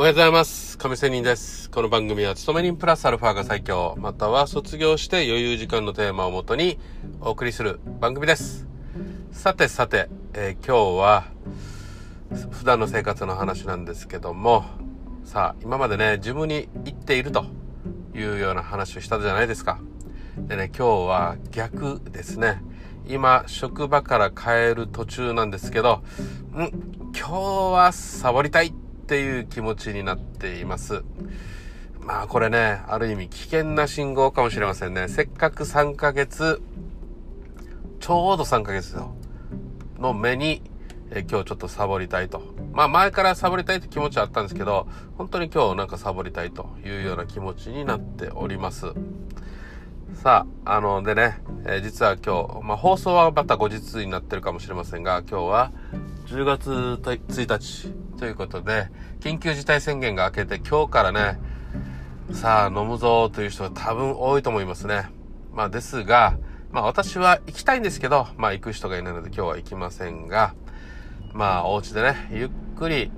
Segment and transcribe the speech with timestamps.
[0.00, 0.78] おはようございます。
[0.78, 1.68] 亀仙人です。
[1.68, 6.78] この番組は、勤め人プラスアルファが最強、または卒業して余裕時間のテーマをもとに
[7.20, 8.66] お送りする番組です。
[9.30, 11.24] さてさて、えー今日は、
[12.50, 14.64] 普段の生活の話なんですけども、
[15.22, 17.44] さあ、今までね、ジムに行っていると
[18.14, 19.80] いうような話をしたじゃないですか。
[20.38, 22.62] でね、今日は逆ですね。
[23.06, 26.02] 今、職場から帰る途中なんですけど、
[26.56, 26.70] ん
[27.14, 27.32] 今日
[27.74, 28.72] はサボりたい
[29.10, 31.02] っていう気持ちになっています。
[31.98, 35.08] まあこれね、ある意味危険な信号かもしれませんね。
[35.08, 36.62] せっかく3ヶ月、
[37.98, 39.16] ちょうど3ヶ月よ
[39.98, 40.62] の目に、
[41.10, 42.40] え今日ちょっとサボりたいと。
[42.72, 44.86] まあ前からサボりたいって気持ちはあったんですけど、
[45.18, 48.92] 本当に今日なんかサボりたいというような気持ちになっております。
[50.14, 55.72] さあ、あの、でね、えー実は今日、まあ、放送はまた後日になってるかもしれませんが、今日は
[56.26, 58.88] 10月1日ということで、
[59.20, 61.40] 緊急事態宣言が明けて今日からね、
[62.34, 65.08] さあ、飲むぞという人が多分多いと思いますね。
[65.54, 66.36] まあ、ですが、
[66.70, 70.54] まあ、私は行きたいんですけど、まあ、行く人がいないので今日は行きませんが、
[71.32, 73.10] まあ、お家でね、ゆっくり、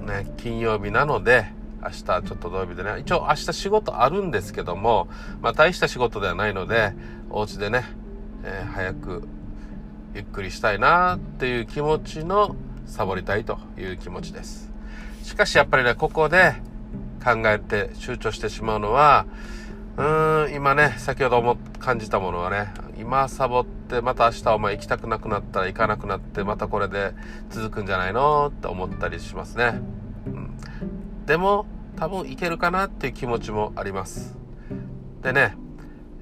[0.00, 1.46] ね、金曜日なので、
[1.80, 5.06] 明日ちょっと土曜日でね、一応明日仕事あるんですけども、
[5.40, 6.92] まあ大した仕事ではないので、
[7.30, 7.84] お家でね、
[8.42, 9.28] えー早く
[10.12, 12.56] ゆっくりしたいなっていう気持ちの
[12.90, 14.70] サボりたいという気持ちです。
[15.22, 16.54] しかしやっぱりね、ここで
[17.24, 19.26] 考えて集中してしまうのは、
[19.96, 27.12] うーん、今ね、先ほども感じたものはね、今サボってまた明日お前行きたくなくなったら行かなくなってまたこれで
[27.48, 29.80] 続くんじゃないのって思ったりしますね。
[30.26, 30.56] うん
[31.26, 34.36] でも多分いけるかなっていう気持ちもあります。
[35.22, 35.54] でね、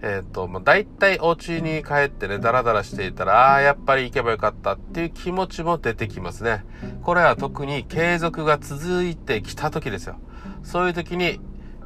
[0.03, 6.65] えっ、と、まあ、大体お家に帰ってね、ダラダラしていたら、ああ、やっぱり行けばよかったっていう気持ちも出てきますね。
[7.03, 10.17] これは特に継続が続いてきた時ですよ。
[10.63, 11.41] そういう時に、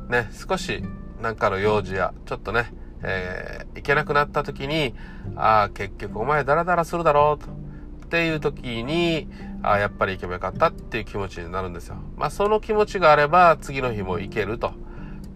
[0.09, 0.83] ね、少し
[1.23, 2.73] なんかの用事や、ちょっとね、
[3.03, 4.95] えー行けなくなった時に、
[5.35, 7.51] ああ、結局お前ダラダラするだろうと。
[7.51, 9.29] っていう時に、
[9.63, 11.97] ああやっぱり行けばよかったっていう気持ちになるんですよ。
[12.17, 14.75] まあその気持ちがあれば次の日も行けると。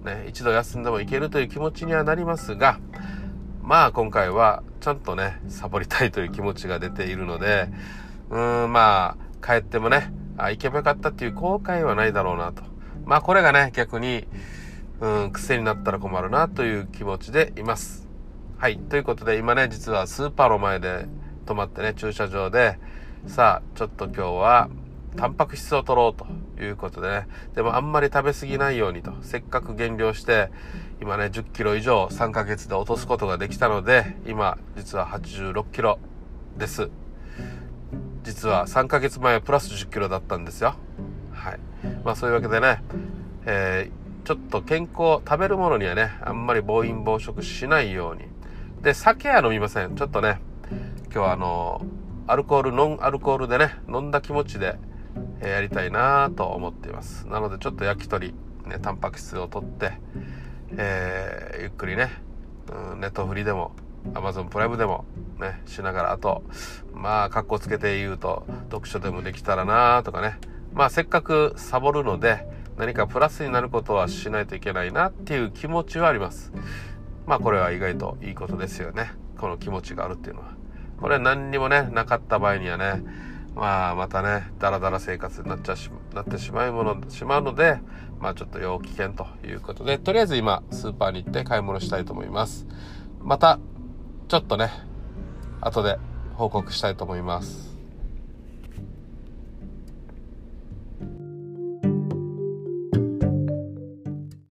[0.06, 2.78] ね、一度休んでも行けるという気持ちにはなりますが、
[3.62, 7.68] まあ今回はちゃんとね、サボりたいという気持ちが出ているので、
[8.30, 12.62] うーん、まあ帰ってもね、あ行けばよかったっていう後悔はないだろうなと。
[13.04, 14.26] まあこれがね、逆に、
[15.00, 18.08] うん、癖になったら困るなという気持ちでいます。
[18.58, 18.78] はい。
[18.78, 21.06] ということで、今ね、実はスーパーの前で
[21.44, 22.78] 止まってね、駐車場で、
[23.26, 24.68] さあ、ちょっと今日は、
[25.16, 26.26] タンパク質を取ろうと
[26.62, 30.50] いうことでね、でもあんまり食べ過ぎないようにと、せっかく減量して、
[31.00, 35.98] 今ね、10キロ以上3ヶ月で落とすことができたので、今、実は86キロ
[36.56, 36.90] です。
[38.22, 40.74] 実は3ヶ月前はプラス10キロだったんですよ。
[41.32, 41.60] はい。
[42.04, 42.82] まあそういうわけでね、
[43.44, 48.24] えーちょっと健康、食べるものにはね、あんまり暴飲暴食しないように。
[48.82, 49.94] で、酒は飲みません。
[49.94, 50.40] ちょっとね、
[51.12, 51.86] 今日はあの、
[52.26, 54.80] アルコール、ノンアルコールでね、飲んだ気持ちで、
[55.40, 57.26] えやりたいなと思っています。
[57.26, 58.34] なのでちょっと焼き鳥、
[58.64, 59.92] ね、タンパク質を取って、
[60.76, 62.10] えーゆっくりね、
[62.92, 63.72] うん、ネットフリでも、
[64.14, 65.04] アマゾンプライムでも、
[65.40, 66.44] ね、しながら、あと、
[66.94, 70.38] まあ、格好つけて言うと、読書でもできたらなとかね。
[70.72, 76.52] まあ、せっかくサボるので、何かプラスになることはしないといけないなっていう気持ちはあります。
[77.26, 79.12] まあ、これは意外といいことですよね。
[79.38, 80.54] この気持ちがあるっていうのは。
[81.00, 83.02] これは何にもね、なかった場合にはね、
[83.56, 87.80] まあ、またね、ダラダラ生活になっちゃし、なってしまうもの、しまうので、
[88.20, 92.66] まあ、ちょっと要危険ということで、とりあえず今、スーパーに行って買い物したいと思います。
[93.22, 93.58] また、
[94.28, 94.70] ちょっとね、
[95.62, 95.98] 後で
[96.34, 97.75] 報告したいと思います。